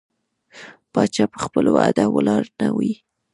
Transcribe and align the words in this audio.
پاچا 0.93 1.25
په 1.33 1.37
خپل 1.45 1.65
وعدو 1.75 2.05
ولاړ 2.15 2.43
نه 2.59 2.67
وي. 2.77 2.93